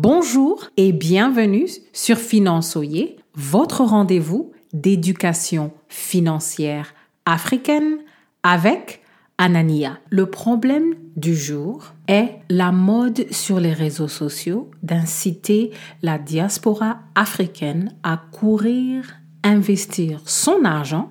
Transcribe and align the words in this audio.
Bonjour 0.00 0.70
et 0.76 0.92
bienvenue 0.92 1.66
sur 1.92 2.18
Finançoyer, 2.18 3.16
votre 3.34 3.82
rendez-vous 3.82 4.52
d'éducation 4.72 5.72
financière 5.88 6.94
africaine 7.26 7.98
avec 8.44 9.02
Anania. 9.38 9.98
Le 10.10 10.26
problème 10.26 10.94
du 11.16 11.34
jour 11.34 11.94
est 12.06 12.36
la 12.48 12.70
mode 12.70 13.26
sur 13.32 13.58
les 13.58 13.72
réseaux 13.72 14.06
sociaux 14.06 14.70
d'inciter 14.84 15.72
la 16.02 16.16
diaspora 16.16 17.00
africaine 17.16 17.92
à 18.04 18.22
courir 18.30 19.04
investir 19.42 20.20
son 20.26 20.64
argent, 20.64 21.10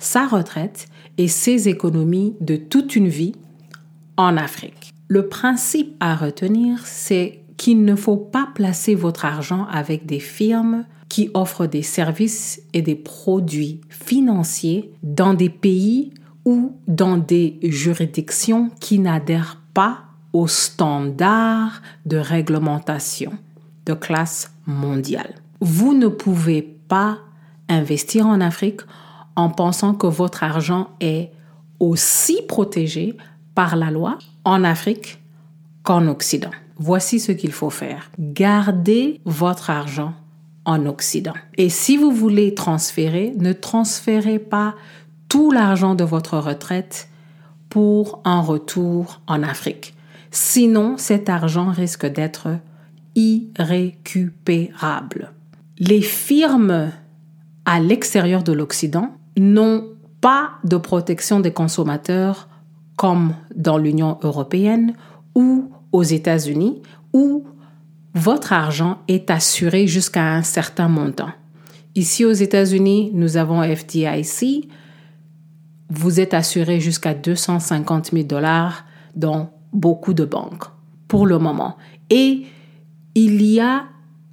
sa 0.00 0.26
retraite 0.26 0.86
et 1.16 1.28
ses 1.28 1.68
économies 1.68 2.34
de 2.40 2.56
toute 2.56 2.96
une 2.96 3.08
vie 3.08 3.36
en 4.16 4.36
Afrique. 4.36 4.92
Le 5.06 5.28
principe 5.28 5.94
à 6.00 6.16
retenir, 6.16 6.84
c'est 6.86 7.40
qu'il 7.60 7.84
ne 7.84 7.94
faut 7.94 8.16
pas 8.16 8.48
placer 8.54 8.94
votre 8.94 9.26
argent 9.26 9.66
avec 9.70 10.06
des 10.06 10.18
firmes 10.18 10.86
qui 11.10 11.28
offrent 11.34 11.66
des 11.66 11.82
services 11.82 12.62
et 12.72 12.80
des 12.80 12.94
produits 12.94 13.82
financiers 13.90 14.90
dans 15.02 15.34
des 15.34 15.50
pays 15.50 16.14
ou 16.46 16.72
dans 16.88 17.18
des 17.18 17.58
juridictions 17.62 18.70
qui 18.80 18.98
n'adhèrent 18.98 19.60
pas 19.74 20.04
aux 20.32 20.48
standards 20.48 21.82
de 22.06 22.16
réglementation 22.16 23.32
de 23.84 23.92
classe 23.92 24.50
mondiale. 24.64 25.34
Vous 25.60 25.92
ne 25.92 26.08
pouvez 26.08 26.62
pas 26.62 27.18
investir 27.68 28.26
en 28.26 28.40
Afrique 28.40 28.80
en 29.36 29.50
pensant 29.50 29.92
que 29.92 30.06
votre 30.06 30.44
argent 30.44 30.88
est 31.00 31.30
aussi 31.78 32.40
protégé 32.48 33.18
par 33.54 33.76
la 33.76 33.90
loi 33.90 34.16
en 34.46 34.64
Afrique 34.64 35.18
qu'en 35.82 36.06
Occident. 36.06 36.52
Voici 36.82 37.20
ce 37.20 37.30
qu'il 37.30 37.52
faut 37.52 37.68
faire. 37.68 38.10
Gardez 38.18 39.20
votre 39.26 39.68
argent 39.68 40.14
en 40.64 40.86
Occident. 40.86 41.34
Et 41.58 41.68
si 41.68 41.98
vous 41.98 42.10
voulez 42.10 42.54
transférer, 42.54 43.34
ne 43.36 43.52
transférez 43.52 44.38
pas 44.38 44.74
tout 45.28 45.50
l'argent 45.50 45.94
de 45.94 46.04
votre 46.04 46.38
retraite 46.38 47.10
pour 47.68 48.22
un 48.24 48.40
retour 48.40 49.20
en 49.26 49.42
Afrique. 49.42 49.94
Sinon, 50.30 50.96
cet 50.96 51.28
argent 51.28 51.70
risque 51.70 52.06
d'être 52.06 52.48
irrécupérable. 53.14 55.32
Les 55.78 56.00
firmes 56.00 56.92
à 57.66 57.78
l'extérieur 57.78 58.42
de 58.42 58.52
l'Occident 58.52 59.10
n'ont 59.38 59.84
pas 60.22 60.52
de 60.64 60.78
protection 60.78 61.40
des 61.40 61.52
consommateurs 61.52 62.48
comme 62.96 63.34
dans 63.54 63.76
l'Union 63.76 64.16
européenne 64.22 64.94
ou 65.34 65.70
aux 65.92 66.02
États-Unis 66.02 66.82
où 67.12 67.44
votre 68.14 68.52
argent 68.52 68.98
est 69.08 69.30
assuré 69.30 69.86
jusqu'à 69.86 70.34
un 70.34 70.42
certain 70.42 70.88
montant. 70.88 71.30
Ici 71.94 72.24
aux 72.24 72.32
États-Unis, 72.32 73.10
nous 73.14 73.36
avons 73.36 73.62
FDIC. 73.62 74.68
Vous 75.88 76.20
êtes 76.20 76.34
assuré 76.34 76.80
jusqu'à 76.80 77.14
250 77.14 78.10
000 78.12 78.24
dollars 78.24 78.84
dans 79.16 79.50
beaucoup 79.72 80.14
de 80.14 80.24
banques 80.24 80.64
pour 81.08 81.26
le 81.26 81.38
moment. 81.38 81.76
Et 82.10 82.46
il 83.14 83.42
y 83.42 83.60
a 83.60 83.84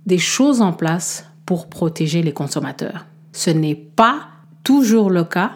des 0.06 0.20
choses 0.20 0.62
en 0.62 0.74
place 0.74 1.30
pour 1.46 1.68
protéger 1.68 2.22
les 2.22 2.34
consommateurs. 2.34 3.06
Ce 3.32 3.50
n'est 3.50 3.76
pas 3.76 4.28
toujours 4.64 5.10
le 5.10 5.24
cas 5.24 5.52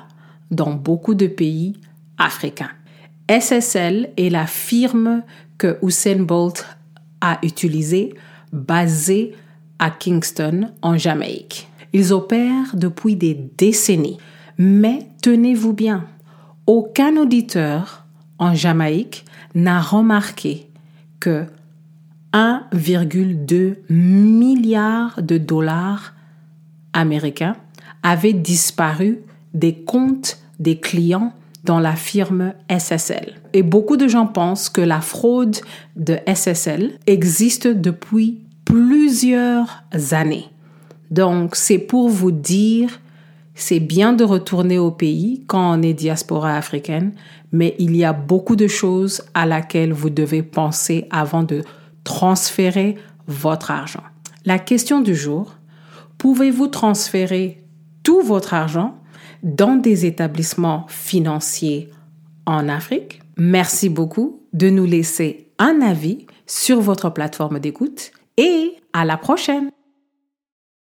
dans 0.49 0.73
beaucoup 0.73 1.13
de 1.13 1.27
pays 1.27 1.73
africains. 2.17 2.71
SSL 3.29 4.11
est 4.17 4.29
la 4.29 4.47
firme 4.47 5.23
que 5.61 6.15
Bolt 6.23 6.65
a 7.21 7.37
utilisé 7.43 8.15
basé 8.51 9.35
à 9.77 9.91
Kingston, 9.91 10.71
en 10.81 10.97
Jamaïque. 10.97 11.69
Ils 11.93 12.13
opèrent 12.13 12.75
depuis 12.75 13.15
des 13.15 13.35
décennies. 13.59 14.17
Mais 14.57 15.07
tenez-vous 15.21 15.73
bien, 15.73 16.05
aucun 16.65 17.15
auditeur 17.15 18.07
en 18.39 18.55
Jamaïque 18.55 19.23
n'a 19.53 19.81
remarqué 19.81 20.67
que 21.19 21.45
1,2 22.33 23.75
milliard 23.89 25.21
de 25.21 25.37
dollars 25.37 26.15
américains 26.93 27.55
avaient 28.01 28.33
disparu 28.33 29.19
des 29.53 29.75
comptes 29.75 30.39
des 30.59 30.79
clients 30.79 31.33
dans 31.63 31.79
la 31.79 31.95
firme 31.95 32.53
SSL. 32.69 33.35
Et 33.53 33.63
beaucoup 33.63 33.97
de 33.97 34.07
gens 34.07 34.25
pensent 34.25 34.69
que 34.69 34.81
la 34.81 35.01
fraude 35.01 35.57
de 35.95 36.17
SSL 36.27 36.93
existe 37.07 37.67
depuis 37.67 38.41
plusieurs 38.65 39.83
années. 40.11 40.49
Donc, 41.11 41.55
c'est 41.55 41.77
pour 41.77 42.09
vous 42.09 42.31
dire, 42.31 42.99
c'est 43.53 43.79
bien 43.79 44.13
de 44.13 44.23
retourner 44.23 44.79
au 44.79 44.91
pays 44.91 45.43
quand 45.45 45.77
on 45.77 45.81
est 45.81 45.93
diaspora 45.93 46.55
africaine, 46.55 47.11
mais 47.51 47.75
il 47.79 47.95
y 47.95 48.05
a 48.05 48.13
beaucoup 48.13 48.55
de 48.55 48.67
choses 48.67 49.21
à 49.33 49.45
laquelle 49.45 49.91
vous 49.91 50.09
devez 50.09 50.41
penser 50.41 51.07
avant 51.11 51.43
de 51.43 51.63
transférer 52.03 52.95
votre 53.27 53.71
argent. 53.71 54.03
La 54.45 54.57
question 54.57 55.01
du 55.01 55.13
jour, 55.13 55.55
pouvez-vous 56.17 56.67
transférer 56.67 57.63
tout 58.03 58.21
votre 58.21 58.53
argent 58.53 58.95
dans 59.43 59.75
des 59.75 60.05
établissements 60.05 60.85
financiers 60.87 61.89
en 62.45 62.69
Afrique. 62.69 63.21
Merci 63.37 63.89
beaucoup 63.89 64.43
de 64.53 64.69
nous 64.69 64.85
laisser 64.85 65.51
un 65.57 65.81
avis 65.81 66.25
sur 66.45 66.81
votre 66.81 67.09
plateforme 67.09 67.59
d'écoute 67.59 68.11
et 68.37 68.73
à 68.93 69.05
la 69.05 69.17
prochaine. 69.17 69.71